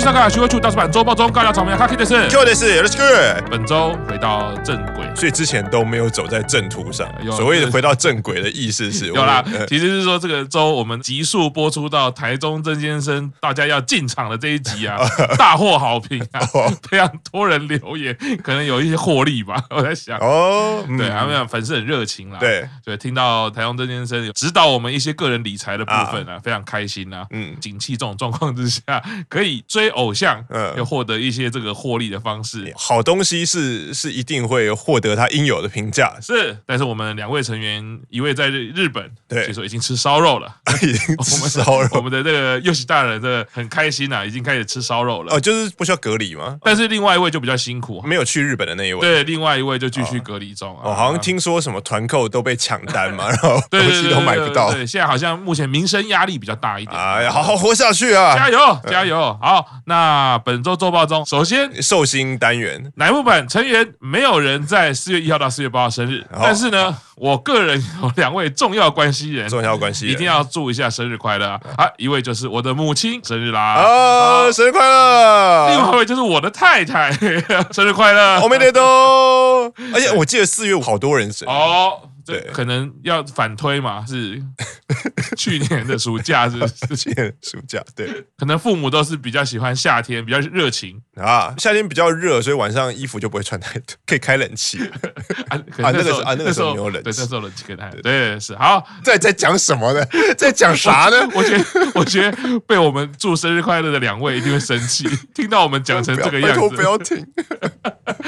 [0.00, 3.44] 我是大哥，徐慧柱，大叔版周报中尬聊草莓卡 K 的是，Q 的是，Let's go。
[3.50, 7.06] 本周回到正轨，所以之前都没有走在正途上。
[7.32, 14.96] 所谓的回到正轨的意思是， 有啦，其实是说这个周我们急速播出到台中曾先生大家要进场的这一集啊，
[15.36, 16.40] 大获好评啊，
[16.88, 19.62] 非常多人留言，可能有一些获利吧。
[19.70, 27.26] 我在想，哦，对，他们粉丝很热情啦，对，对，听到台中曾先生指导我们一些个人理财的部分啊，非常开心啊。
[27.30, 32.72] 嗯，景气这种状况之下，可以追偶像，嗯，又获得一些这个获利的方式。
[32.76, 36.56] 好东西是是一定会获得他应有的评价，是。
[36.66, 41.88] 但是我们两位成员，一位在日本，对，据说已经吃烧肉了， 已经吃烧肉。
[41.96, 45.34] 我们的这个又喜大人的很开心啊，已经开始吃烧肉了。
[45.34, 46.58] 哦，就是不需要隔离吗？
[46.62, 49.00] 但是另外一位就比较辛苦，没有去日本的那一位。
[49.00, 50.76] 对，另外一位就继续隔离中。
[50.82, 54.72] 哦，好像听说什么团购都被抢单嘛， 然后东西都买不到。
[54.72, 56.96] 对，现在好像目前民生压力比较大一点。
[56.98, 58.34] 哎呀，好好活下去啊！
[58.34, 59.38] 加油，加油！
[59.40, 71.88] 好，那本周周报中，首先寿星单元，乃木坂成员没有人在四月一号到四月八号生日，但是呢，我个人有两位重要关系人，重要关系一定要祝一下生日快乐啊！
[71.96, 75.68] 一位就是我的母亲生日啦，啊，生日快乐！
[75.70, 77.12] 另外一位就是我的太太，
[77.72, 78.40] 生日快乐！
[78.42, 82.00] 我没得都，而且我记得四月五好多人生哦。
[82.30, 84.42] 对，可能要反推嘛，是
[85.36, 91.00] 去年的暑假，是去年暑假，对，可能父母都是比较喜欢夏天，比较热情。
[91.16, 94.78] 啊，夏天比较热，所以晚上衣服就不会穿太多， 可以开冷气。
[95.48, 100.02] 啊，那个是啊，那个时候没有冷气，对，那时候冷气可以开，对，是好，在在讲什么呢？
[100.38, 101.28] 在讲啥呢？
[101.34, 101.64] 我觉得，
[101.94, 107.26] 我觉得被我们祝生日快乐的两位一定会生气，听到我们讲成这个样子，不要听。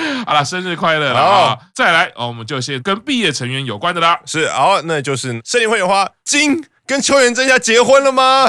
[0.26, 1.58] 好了，生日快乐然后！
[1.74, 4.18] 再来，我们就先跟毕业成员有关的啦。
[4.26, 6.64] 是，好，那就是胜利会有花金。
[6.92, 8.46] 跟秋元真夏结婚了吗？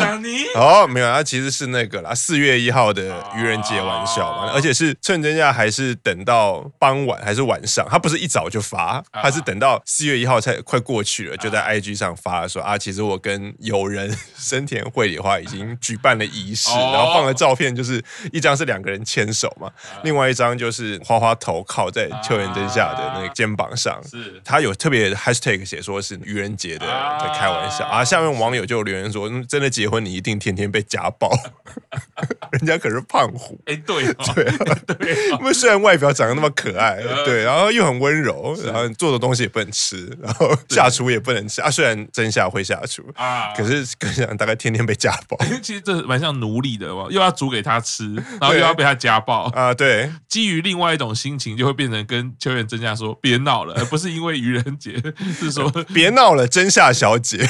[0.56, 3.04] 哦，没有，他其实是那个啦，四月一号的
[3.38, 19.72] 愚人节玩笑嘛，而且是秋元真夏还是等到傍晚还是晚上，他不是一早就发，他是等到四月一号才快过去了，就在 IG 上发说啊，其实我跟友人生田绘里花已经举办了仪式，然后放了照片，就是一张是两个人牵手嘛，
[20.04, 24.42] 另外一张就是花花头靠在秋元真夏的那个肩膀上，是。
[24.44, 26.86] 他有特别 hashtag 写说是愚人节的
[27.22, 28.33] 在开玩笑啊，下。
[28.40, 31.30] 网友就留言说：“真的结婚，你一定天天被家暴。
[32.52, 34.04] 人家可是胖虎，哎，对
[34.36, 34.46] 对
[34.96, 41.72] 对，因为虽然外表长得那么可爱，对，然后又很温柔，然后做的东西也不能吃，然后下厨也不能吃啊。
[41.72, 45.38] 虽然真夏会下厨啊，可是可想大概天天被家暴。
[45.62, 49.74] 其实这蛮像奴隶的嘛，又要煮给他吃，然后又要被他家暴啊。
[49.74, 55.02] 对，基于另外一种心情，就会变成跟秋元真夏说：别闹了，而不是因为愚人节，
[55.40, 57.50] 是说别闹了，真夏小姐。”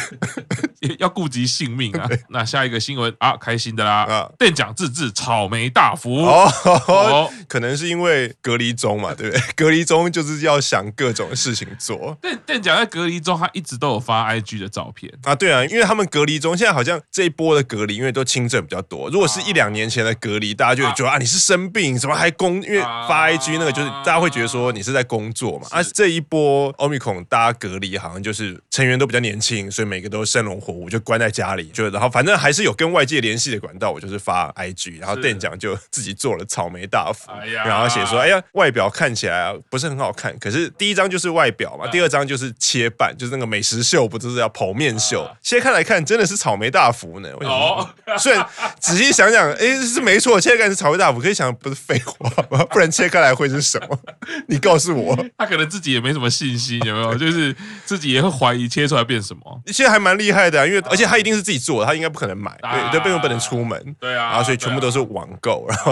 [0.99, 2.09] 要顾及性命啊！
[2.29, 4.03] 那下一个新闻啊，开心的啦！
[4.03, 9.43] 啊，店长自制草莓大福哦， 可能是因为隔离中嘛，对不对？
[9.55, 12.17] 隔离中就是要想各种事情做。
[12.21, 15.35] 店店长在隔离中，他一直都有发 IG 的照片啊。
[15.35, 19.09] 对啊，因为他们隔离中，现在好像这一波的隔离，因为都轻症比较多。
[19.09, 22.61] 如果是一两年前的隔离，大家就会觉得啊，你是生病，怎么还工？
[22.63, 25.67] 因为发 IG 那个就是大家会觉得说你是在工作嘛。
[25.71, 37.31] 啊，这一波 Omicron 大家隔离，好像就是成员都比较年轻，所以每个都生龙活虎，就关在家里，就然后反正还是有跟外界联系的管道，我就是发 IG，然后店长就自己做了草莓大福，
[37.65, 45.27] 然后写说，哎呀，外表看起来不是很好看，可是第一张就是外表嘛，第二张就是切半，就是那个美食秀，不就是要剖面秀？
[45.41, 47.29] 切开来看，真的是草莓大福呢。
[47.41, 47.87] 哦，
[48.19, 48.45] 虽然
[48.79, 52.63] 仔细想想，哎，是没错，切开是草莓大福，可以想不是废话吗？
[52.69, 53.99] 不然切开来会是什么？
[54.47, 57.15] 你告诉我，他可能自己也没什么信心，有没有？
[57.15, 57.55] 就是
[57.85, 59.61] 自己也会怀疑切出来变什么？
[59.67, 61.03] 现在还蛮厉害的，因为而且。
[61.13, 65.91] 他一定是自己做的，他应该不可能买，对，对，并不能出门，对啊，然后所以全部都是网购，然后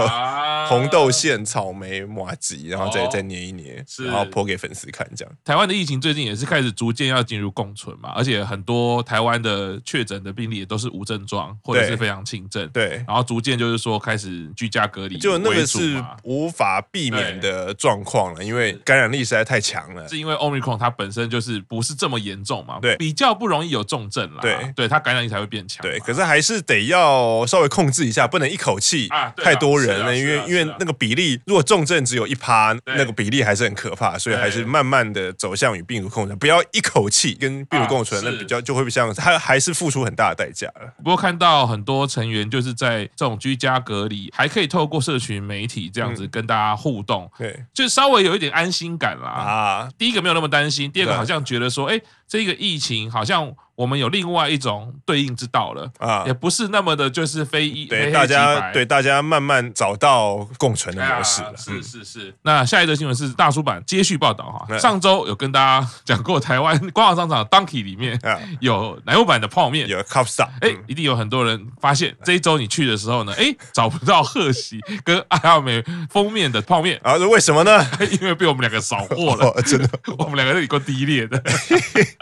[0.71, 5.33] 红豆馅、草莓、麻吉，然后再再捏一捏，然后剖给粉丝看，这样。
[5.44, 25.81] 台湾的疫情最近也是开始逐渐要进入共存嘛，而且很多台湾的确诊的病例也都是无症状或者是非常轻症，对，然后逐渐就是说开始居家隔离，就那个是无法避免的状况了，因为感染力实在太强了，是因为 Omicron 它本身就是不是这么严重嘛，对，比较不容易有重症了，对，对，它感染力才会变强。
[25.81, 40.68] 对，可是还是得要稍微控制一下，不能一口气太多人了，因为因为那个比例，如果重症只有一趴，那个比例还是很可怕，所以还是慢慢的走向与病毒共存，不要一口气跟病毒共存，那比较就会像他还是付出很大的代价。
[40.80, 40.94] 了。
[40.98, 49.30] 不过看到很多成员就是在这种居家隔离，还可以透过社群媒体这样子跟大家互动，对，就稍微有一点安心感啦。
[49.30, 52.00] 啊，第一个没有那么担心，第二个好像觉得说，哎。
[52.31, 53.54] 这个疫情好像。
[53.74, 61.51] 我们有另外一种对应之道了啊，也不是那么的，就是非一对非大家对大家慢慢找到共存的模式了。
[61.57, 62.36] 是是是。
[62.44, 68.19] 那下一则新闻是大叔版接续报道哈，上周有跟大家讲过，台湾官网商场 Donkey 里面
[68.60, 70.27] 有奶油版的泡面，有 Cup
[70.60, 77.16] 哎，一定有很多人发现这一周你去的时候呢，哎，找不到贺喜跟阿美封面的泡面啊？
[77.16, 77.84] 为什么呢？
[78.22, 79.89] 因为被我们两个扫货了， 真的，
[80.19, 81.42] 我们两个是够低劣的。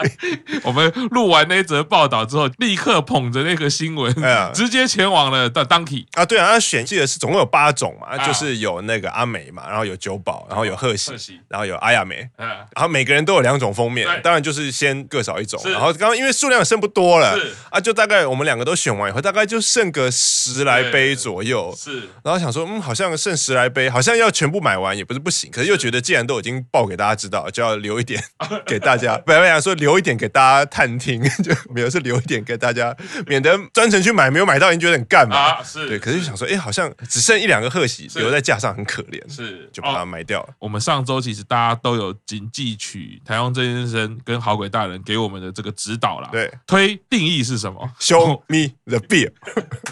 [0.64, 1.40] 我们录完。
[1.50, 17.52] 那则报道之后，立刻捧着那个新闻，哎、直接前往了到 Donkey 啊，对啊，他选记得是总共有八种嘛，啊、就是有那个阿美嘛，然后有九保，然后有贺喜，喜然后有阿亚美，啊、然后每个人都有两种封面，当然就是先各少一种，然后刚刚因为数量剩不多了，是。
[17.70, 28.22] 啊，就大概我们两个都选完以后，大概就剩个十来杯左右，是，然后想说，嗯，好像剩十来杯，好像要全部买完也不是不行，可是又觉得既然都已经报给大家知道，就要留一点
[28.66, 31.20] 给大家，本来想说留一点给大家探听。
[31.42, 32.94] 就没有是留一点给大家，
[33.26, 35.36] 免得专程去买没有买到，你觉得很干嘛？
[35.36, 40.48] 啊、是对，可是就想说，哎，好像只剩一两个贺喜留在架上，很可怜，是就把它卖掉了。
[40.58, 46.28] 我们上周其实大家都有谨记取台湾真先生跟好鬼大人给我们的这个指导啦。
[46.32, 49.32] 对，推定义是什么？Show me the beer。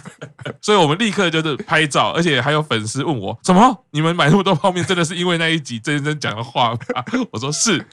[0.61, 6.79] 所以我们立刻就是拍照，而且还有粉丝问我，怎么你们买那么多泡面，真的是因为那一集真先生讲的话吗？
[7.31, 7.85] 我说是，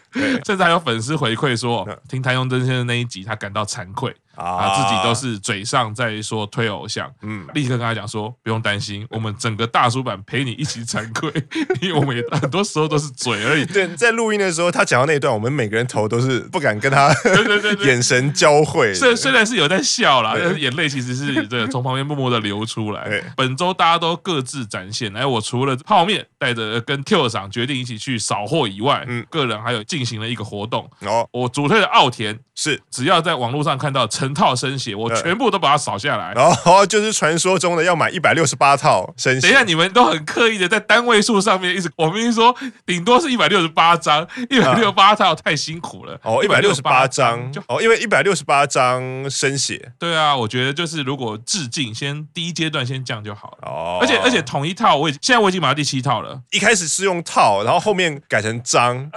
[0.45, 4.15] 甚至还有粉丝回馈说，听谭咏真先生那一集，他感到惭愧。
[4.35, 11.31] 啊，自己都是嘴上在说推偶像，嗯，立刻跟他讲说不用担心，我们整个大叔版陪你一起惭愧，
[11.81, 13.65] 因为我们也很多时候都是嘴而已。
[13.65, 18.93] 对，在录音的时候，他讲到那一段，我们每个人头都是不敢跟他，对对对，眼神交汇。
[18.93, 23.23] 虽虽然是有在笑啦，但是眼泪其实是这个从旁边默默的流出来。
[23.35, 30.89] 本周大家都各自展现，哎，我除了泡面带着跟 Q 赏决定一起去扫货以外，嗯，个人还有进行了一个活动。
[31.01, 36.33] 哦，我主推的奥田是只要在网络上看到成套生写，我全部都把它扫下来。
[36.33, 39.41] 然后就是传说中的要买一百六十八套生写。
[39.41, 42.55] 等一下，你们都很刻意的在单位数上面一直，我明明说
[42.85, 46.19] 顶多是一百六十八张，一百六十八套太辛苦了。
[46.23, 49.91] 哦，一百六十八张就哦，因为一百六十八张生写。
[49.99, 53.67] 对啊，我觉得就是如果致敬，先第一阶段先降就好了。
[53.69, 56.41] 哦，而且而且同一套，我已现在我已经买到第七套了。
[56.49, 59.11] 一开始是用套，然后后面改成张。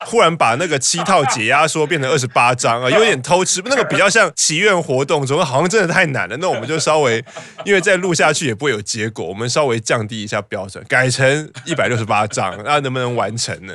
[0.00, 6.36] 忽然把那个七套解压缩变成二十八张啊，有点偷吃，那个比较像祈愿活动，总好像真的太难了。
[6.38, 7.24] 那我们就稍微，
[7.64, 13.74] 因为再录下去也不会有结果，我们稍微降低一下标准，改成一百六十八张，那能不能完成呢？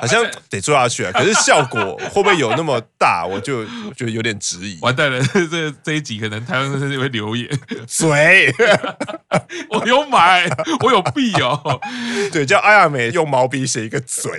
[0.00, 1.12] 好像得做下去啊。
[1.16, 3.26] 可是效果会不会有那么大？
[3.26, 3.64] 我就
[3.94, 4.78] 觉得有点质疑。
[4.80, 5.20] 完蛋了，
[5.50, 7.48] 这这一集可能台湾人会留言，
[7.86, 8.52] 嘴，
[9.68, 10.48] 我有买，
[10.80, 11.80] 我有币哦。
[12.32, 14.30] 对，叫阿亚美用毛笔写一个嘴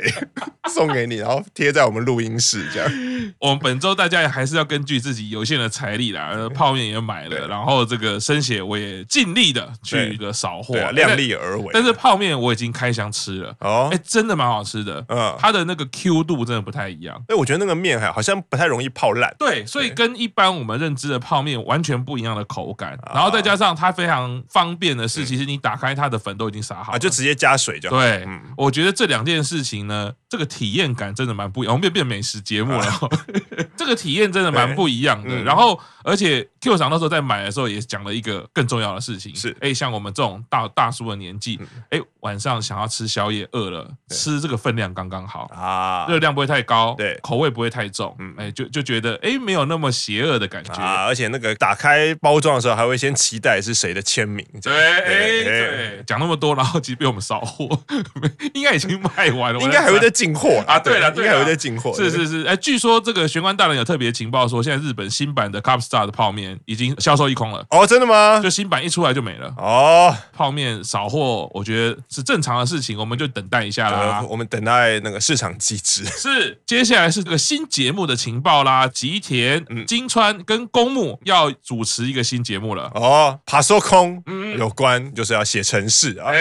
[0.70, 1.16] 送给你。
[1.16, 2.92] 然后贴在我们录音室这样。
[3.40, 11.70] 我们本周大家也还是要根据自己有限的财力啦，泡面也买了，然后这个生血我也尽力的去个扫货，量力而为。
[11.72, 15.04] 但是泡面我已经开箱吃了哦，哎，真的蛮好吃的。
[15.08, 17.24] 嗯，它的那个 Q 度真的不太一样。
[17.28, 19.34] 哎，我觉得那个面还好像不太容易泡烂。
[19.38, 22.98] 对，所以跟一般我们认知的泡面完全不一样的口感。
[23.14, 27.98] 然后再加上它非常方便的是，其实你打开它的粉都已经撒好了，就直接加水就好。
[27.98, 28.28] 对，
[28.58, 31.12] 我觉得这两件事情呢，这个体验感。
[31.14, 33.10] 真的蛮不一样，我们变变美食节目了，啊、
[33.76, 35.30] 这个体验真的蛮不一样的。
[35.30, 39.56] 嗯、然后，而且 Q 厂那时候在买的时候也讲了一个更重要的事情，是。
[39.60, 41.60] 哎，像我们这种大大叔的年纪，
[41.90, 45.50] 哎、嗯，晚上想要吃宵夜，饿了吃这个分量刚刚好。
[45.54, 50.74] 啊，热量不会太高，对，口味不会太重，嗯，哎，就就觉得哎，没有那么邪恶的感觉。
[50.82, 51.06] 啊。
[51.06, 57.68] 而且那个打开包装的时候，还会先期待是谁的签名，对，哎，对，讲那么多，然后其实被我们扫货，
[58.54, 60.80] 应该已经卖完了，应该还会再进货啊。
[60.80, 61.12] 对了。
[61.12, 67.66] 应该还会再进货，是是是，哎，据说这个玄关大人有特别情报说，现在日本新版的 Cup Star 的泡面已经销售一空了。
[67.70, 68.40] 哦，真的吗？
[68.42, 69.54] 就新版一出来就没了。
[69.58, 74.26] 哦，泡面扫货，我觉得是正常的事情，我们就等待一下啦。
[74.28, 76.06] 我们等待那个市场机制。
[76.18, 78.88] 是，接下来是这个新节目的情报啦。
[78.88, 82.90] 吉田、金川跟公木要主持一个新节目了。
[82.96, 86.32] 哦，爬收空，嗯，有关就是要写程式啊。
[86.32, 86.40] 哎，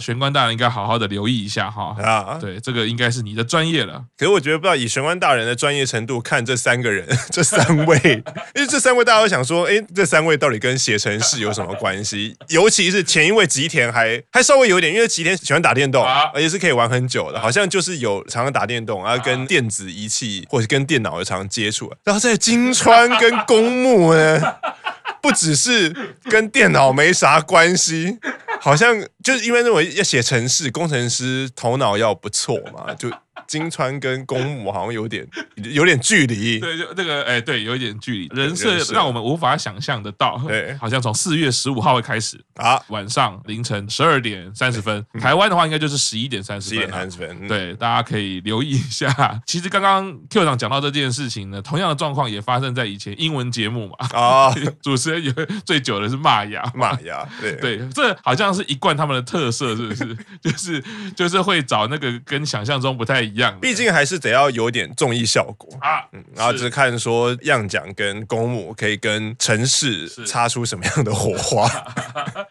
[0.00, 1.94] 玄关大人应该好好的留意一下哈。
[2.02, 4.04] 啊，对，这个应该是你的专业了。
[4.18, 8.22] 可是我觉得不知道以玄关大人的专业程度看这三个人， 这三位，
[8.54, 12.36] 因为这三位大家都想说，哎，这三位到底跟写程式有什么关系？
[12.48, 16.04] 尤其是前一位吉田还还稍微有一点，因为吉田喜欢打电动，
[16.34, 21.92] 而且是可以玩很久的，好像就是有常常打电动，然后跟电子仪器或者跟电脑有常常接触。
[22.02, 24.40] 然后在金川跟公木呢，
[25.22, 28.18] 不只是跟电脑没啥关系。
[28.60, 33.10] 好像就是因为认为要写程式，工程师头脑要不错嘛，就。
[33.46, 40.40] 金川跟公母好像有点有点距离，对，就那个哎，对，有一点距离，人设让我们无法想象得到。
[40.46, 46.78] 对，好像从四月十五号会开始啊，晚上凌晨十二点三十分，台湾的话应该就是十一点三十分。
[46.78, 49.08] 十一点三十分，对，大家可以留意一下。
[49.46, 54.08] 其实刚刚 Q 长讲到这件事情呢，同样的状况也发生在以前英文节目嘛。
[54.12, 55.32] 啊， 主持人有
[55.64, 60.16] 最久的是玛雅，玛雅，对对，这好像是一贯他们的特色，是不是？
[60.42, 60.84] 就是
[61.16, 63.19] 就是会找那个跟想象中不太。
[63.20, 66.04] 一样，毕竟还是得要有点综艺效果啊。
[66.12, 71.68] 嗯，然后只是看说样讲跟公募可以跟城市擦出什么样的火花。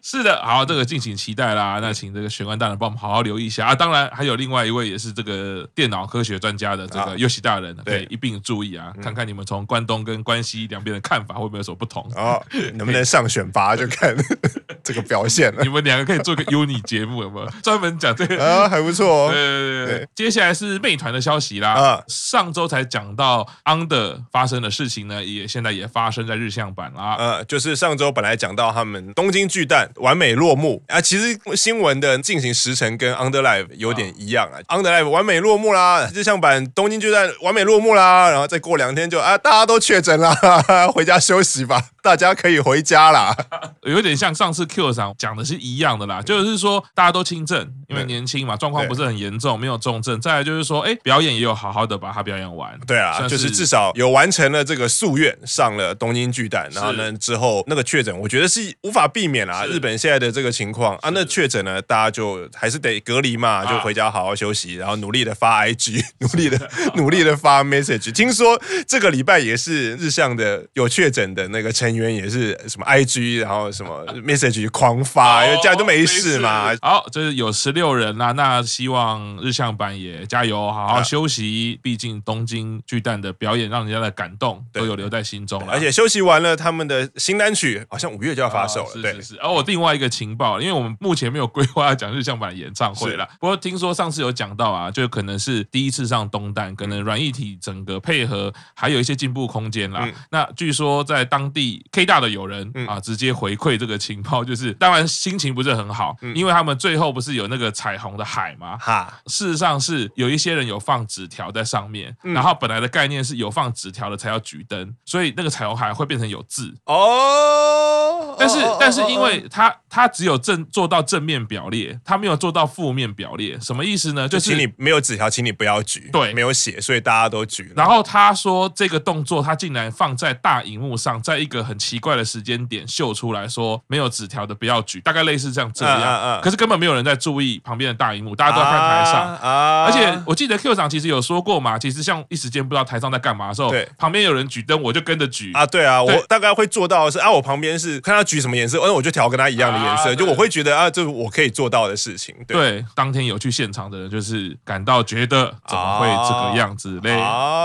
[0.02, 1.80] 是， 是的，好，这个敬请期待啦。
[1.82, 3.76] 那请这个玄关大人帮我们好好留意一下啊。
[3.76, 12.40] 当然还有另外一位也是这个电脑科学专家的这个优喜大人，可以一并注意啊，看看你们从关东跟关西两边的看法会不会有所不同啊？
[12.76, 14.16] 能不能上选拔就看
[14.84, 15.64] 这个表现了。
[15.64, 18.68] 你们两个可以做个 uni 节目，有没有专门讲这个啊？
[18.70, 19.32] 还不错哦。
[19.32, 20.70] 对对对，接下来是。
[20.70, 27.16] 是魅团的消息啦，啊，上周才讲到 Under 发生的事情呢，也现在也发生在日向版啦。
[27.18, 34.62] 呃，就是上周本来讲到他们东京巨蛋完美落幕啊，其实新闻的进行时程跟 Under Live 有点一样啊。
[34.68, 40.36] Under Live 完美落幕啦，日向版东京巨蛋完美落幕啦，然后再过两天就啊，大家都确诊啦，
[40.94, 43.36] 回家休息吧，大家可以回家啦。
[43.84, 50.22] 有点像上次 Q 上讲的是一样的啦，就是说大家都轻症，因为年轻嘛，状况不是很严重，没有重症。
[50.22, 50.49] 再来就是。
[50.50, 52.78] 就是说，哎，表演也有好好的把它表演完。
[52.88, 56.68] 对啊，就是至少有完成了这个夙愿，上了东京巨蛋。
[56.74, 59.66] 然后呢，之后那个确诊，我觉得是无法避免啦。
[59.66, 68.12] 日本现在的这个情况啊，那确诊呢，大家就还是得隔离嘛，就回家好好休息，然后努力的发 IG，努力的 努力的发 message。
[68.12, 76.74] 听说这个礼拜也是日向的有确诊的那个成员，也是什么 IG，然后什么 message 狂发，因为这样都没事嘛。
[76.82, 80.72] 好，这是有十六人啦，那希望日向版也加油。
[80.72, 85.74] 好好休息，毕竟东京巨蛋的表演让人家的感动都有留在心中了。
[85.74, 88.92] 而且休息完了，他们的新单曲好像五月就要发售了。
[88.94, 89.38] 是是是。
[89.40, 93.28] 而我另外一个情报，因为我们目前没有规划要讲日向版演唱会了。
[93.40, 100.08] 不过听说上次有讲到啊，就可能是第一次上东蛋，可能软一体整个配合还有一些进步空间啦。
[100.30, 108.78] 那据说在当地 K 大的友人啊，直接回馈这个情报，就是当然心情不是很好，因为他们最后不是有那个彩虹的海吗？
[108.78, 110.40] 哈，事实上是有一。
[110.40, 118.38] 一些人有放纸条在上面，然后本来的概念是有放纸条的才要举灯，所以那个彩虹海会变成有字哦。
[118.40, 124.30] 但是但是因为他他只有正做到正面表列，他没有做到负面表列，什么意思呢？
[124.30, 126.10] 就是请你没有纸条，请你不要举。
[126.14, 127.74] 对，没有写，所以大家都举。
[127.76, 136.40] 然后他说这个动作他竟然放在大荧幕上，在一个很奇怪的时间点秀出来说没有纸条的不要举，大概类似这样这样。
[136.42, 139.38] 可是根本没有人在注意旁边的大荧幕，大家都在看台上，
[139.84, 140.18] 而且。
[140.26, 145.52] 我记得 Q 长其实有说过嘛，其实像一时间不知道台上在干嘛的时候，对，旁边有人举灯，我就跟着举。
[145.54, 152.36] 啊，对啊，我大概会做到的是啊，我旁边是看他举什么颜色，那我就调跟他一样的颜色，就我会觉得啊，这是我可以做到的事情。
[152.48, 157.18] 对，当天有去现场的人就是感到觉得怎么会这个样子嘞，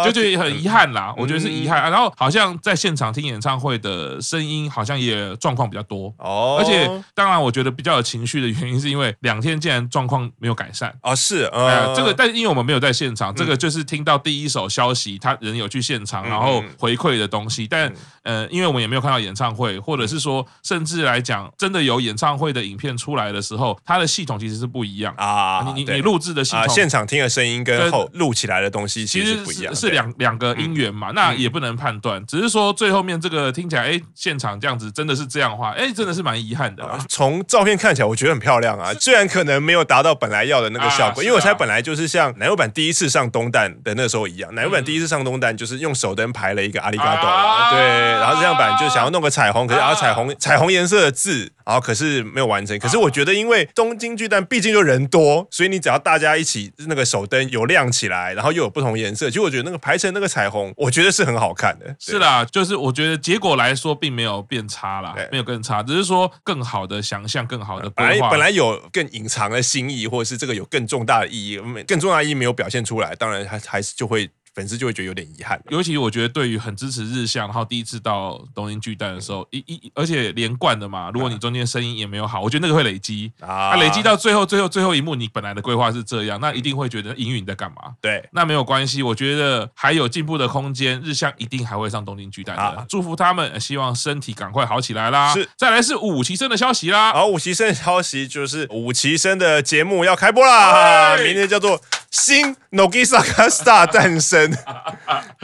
[0.05, 1.83] 就觉得很遗憾啦，我觉得是遗憾。
[1.83, 1.91] 啊。
[1.91, 6.13] 然后好像在现场听演唱会的声音好像也状况比较多。
[6.19, 10.95] 哦，而且当然我觉得比较有情绪的原因是因为两天竟然状况没有改善。
[11.03, 12.55] 啊，是，呃，这个但是因为。
[12.55, 17.67] 我们没有在现场，这个就是听到第一手消息，他人有去现场，然后回馈的东西。
[17.67, 25.65] 但呃，因为我们也没有看到演唱会，或者是说，甚至来讲，真的有演唱会的影片出来的时候，它的系统其实是不一样啊。
[25.67, 31.11] 你你你录制的系统，现场听的声音跟后录起来的东西其实不一样，是两两个音源嘛。
[31.11, 36.89] 那也不能判断，只是说最后面这个听起来，哎，现场这样子真的是这样的话，哎，真的是蛮遗憾的。
[37.09, 42.33] 从照片看起来，我觉得很漂亮啊，虽然可能没有达到本来要的那个效果，因为我猜本来就是像。
[42.37, 52.79] 乃木坂第一次上东蛋的那时候一样，奶油版第一次上东蛋就是用手灯排了一个阿里嘎多，啊、对，然后这样版就想要弄个彩虹，可是啊彩虹彩虹颜色的字，然后可是没有完成。
[52.79, 61.95] 可是我觉得，因为东京巨蛋毕竟就人多，所以你只要大家一起那个手灯有亮起来，然后又有不同颜色，其实我觉得那个排成那个彩虹，我觉得是很好看的。
[61.99, 68.05] 是啦，就是我觉得结果来说并没有变差啦，没有更差，只是说更好的想象，更好的规划。
[68.05, 73.15] 本来本来有更隐藏的心意，或者是这个有更重大的意义，更重大的意义没有表现出来。
[73.15, 75.61] 当然还还是就会粉丝就会觉得有点遗憾。
[75.69, 87.95] 尤其我觉得对于很支持日向，然后第一次到东京巨蛋的时候，一一而且连贯的嘛，如果你中间声音也没有好，我觉得那个会累积啊，累积到最后最后最后一幕，你本来的规划是这样，那一定会觉得隐隐在干嘛？
[88.01, 95.35] 对，那没有关系，我觉得还有进步的空间，日向一定还会上东京巨蛋的，啊、祝福他们，希望身体赶快好起来啦。
[95.35, 101.81] 是，再来是五期生的消息啦，好，五期生的消息就是五期生的节目要开播啦，明天叫做。
[102.15, 104.57] 新 Nogisaka Star 诞生，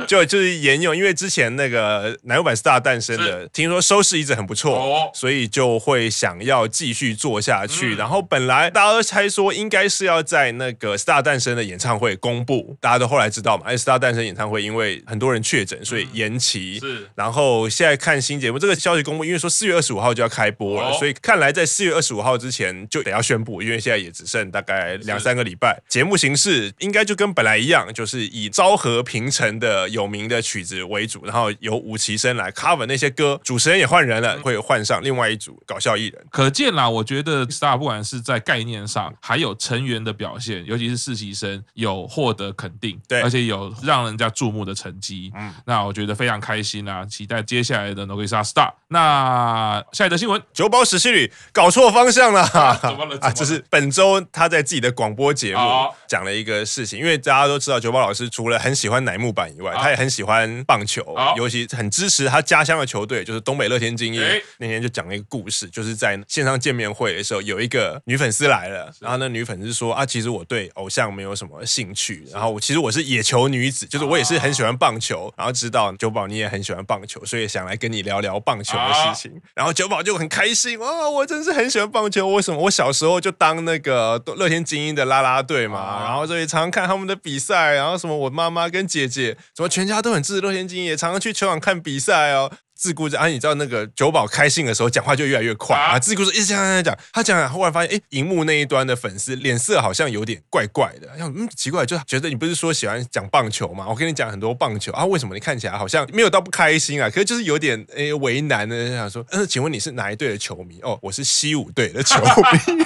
[0.06, 7.96] 就就是沿用，因为之前那个奶油版 Star 诞生的，听说收视一直很不错，所以就会想要继续做下去。
[7.96, 16.78] 然后本来大家都猜说应该是要在那个 Star 诞生的演唱会公布，大家都后来知道嘛，哎，Star 诞生演唱会因为很多人确诊，所以延期。
[16.78, 26.59] 是，然后现在看新节目，这个消息公布，因为说四月二十五号就要开播了，所以看来在四月二十五号之前就得要宣布，因为现在也只剩大概两三个礼拜，节目形式。
[26.78, 36.26] 应该就跟本来一样，就是以昭和平成的有名的曲子为主，然后由五期生来 cover 那些歌，主持人也换人了，会换上另外一组搞笑艺人。
[36.30, 45.30] 可见啦，我觉得 Star 不管是在概念上，还有成员的表现，尤其是实习生有获得肯定，对，而且有让人家注目的成绩。
[45.36, 48.72] 嗯，那我觉得非常开心啊，期待接下来的 Nogisa Star。
[48.88, 52.80] 那下一则新闻，九保史绪里搞错方向了， 啊，
[53.20, 55.60] 啊，这是本周他在自己的广播节目
[56.08, 56.98] 讲了一个事情。
[56.98, 61.02] 因为大家都知道，九宝老师除了很喜欢乃木坂以外，他也很喜欢棒球，
[61.36, 64.22] 尤其很支持他家乡的球队，就是东北乐天精英。
[64.58, 79.40] 那天就讲了一个故事，就是在线上见面会的时候，有一个女粉丝来了，然后那女粉丝说啊，其实我对偶像没有什么兴趣，然后其实我是野球女子，就是我也是很喜欢棒球，然后知道九宝你也很喜欢棒球，所以想来跟你聊聊棒球的事情。
[79.54, 82.60] 然后九宝就很开心，哦，我真是很喜欢棒球，为什么？
[82.60, 86.80] 我小时候就当那个乐天精英的啦啦队嘛，然后所以常看。
[86.90, 92.50] 他们的比赛，然后什么我妈妈跟姐姐，什么全家都很支持洛天精英，也常常去球场看比赛哦。
[92.74, 95.98] 自顾着啊，你知道那个久保开心的时候，讲话就越来越快啊。
[95.98, 103.86] 自顾着一直讲讲讲，他讲讲，忽然发现，哎，荧幕那一端的粉丝脸色好像有点怪怪的，像嗯奇怪，就觉得你不是说喜欢讲棒球吗？
[103.86, 107.10] 我跟你讲很多棒球啊，为什么你看起来好像没有到不开心啊？
[107.10, 110.80] 可是就是有点哎为难的，想说，嗯，请问你是哪一队的球迷？
[110.82, 112.84] 哦，我是西武队的球迷。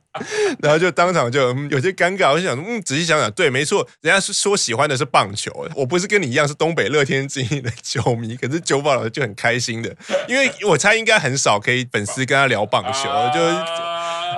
[0.60, 9.94] 然后就当场就有些尴尬，我就想，嗯，仔细想想，对，没错，人家是说喜欢的是棒球，我不是跟你一样是东北乐天精英的球迷，可是酒保老师就很开心的，
[10.28, 13.89] 因为我猜应该很少可以粉丝跟他聊棒球，就。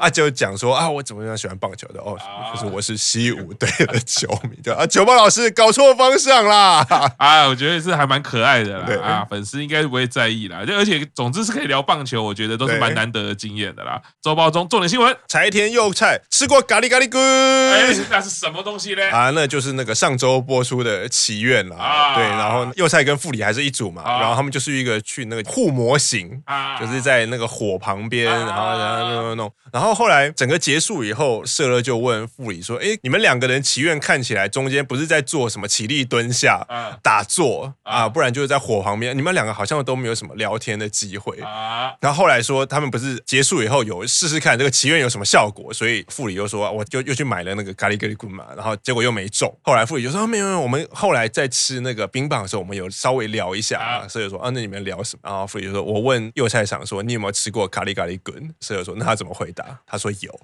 [0.03, 2.19] 啊，就讲说啊，我怎么样喜欢棒球的哦，
[2.53, 6.85] 就是我是西武队的球迷，对啊，球棒老师搞错方向啦，
[7.19, 14.03] 啊，我觉得是还蛮可爱的啦，对啊，粉丝应该不会在意啦，就而且总之是可以聊棒球，我觉得都是蛮难得的经验的啦。
[14.21, 19.09] 周报中重点新闻：柴田佑菜吃过咖喱咖喱菇，哎，那是什么东西呢？
[19.12, 29.92] 啊，那就是那个上周播出的祈愿啦，啊、对，然后佑菜跟富里还是一组嘛，啊、然后他们就是一个去那个护模型，啊、就是在那个火旁边，啊、然后然后弄弄弄，然后。
[29.95, 36.67] 后来整个结束以后，舍勒就问傅里说：“哎，你们两个人祈愿看起来中间不是在做什么起立蹲下、
[37.03, 39.17] 打坐啊，不然就是在火旁边。
[39.17, 49.53] 你们两个好像都没有什么聊天的机会啊。”然后后来说他们不是结束以后有试试看这个祈愿有什么效果，所以傅里又说：“我就又去买了那个咖喱咖喱棍嘛。”然后结果又没中。
[49.63, 60.40] 后来傅里就说：“没有没有，我们后来在吃那个冰棒的时候，我们有稍微聊一下啊。”社乐说：“啊，那你们聊什么？”然后傅里就说：“我问右菜场说你有没有吃过咖喱咖喱棍？”舍友说：“那他怎么回答？”他说有，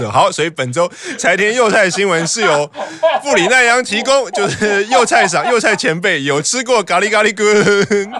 [0.10, 2.70] 好，所以本周柴田幼菜新闻是由
[3.22, 8.12] 富里奈央提供，就是幼菜赏幼菜前辈有吃过咖喱咖喱滚，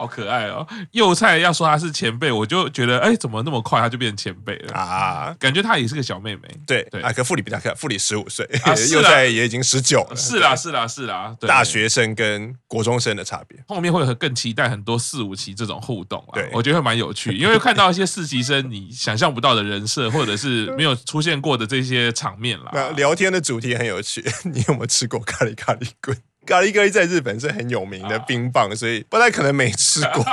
[0.00, 0.66] 好可爱哦。
[0.90, 5.34] 幼菜要说他是前辈，我就觉得哎，怎么那么快他就变成前辈了啊？
[5.38, 6.42] 感觉他也是个小妹妹。
[6.66, 8.44] 对对啊，可傅里比较可爱，富里十五岁，
[8.92, 10.16] 幼菜也已经十九了。
[10.16, 13.56] 是啦是啦是啦，大学生跟国中生的差别。
[13.68, 19.60] 后面会很更期待很多四五期这种互动啊，对，我觉得会蛮有趣， 因为看到一些四期生你想象不到的。
[19.60, 22.70] 人设，或者是没有出现过的这些场面啦。
[22.72, 24.24] 那聊天的主题很有趣。
[24.42, 26.16] 你有没有吃过咖喱咖喱滚？
[26.46, 30.24] 咖喱咖喱在日本是很有名的冰棒，所以不太可能没吃过。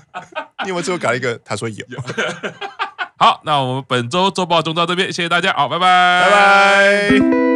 [0.64, 1.38] 你有没有吃过咖喱哥？
[1.44, 1.84] 他说有。
[1.88, 1.98] 有
[3.18, 7.49] 好，那我们本周周报中到这边，谢谢大家，好，拜拜，拜拜。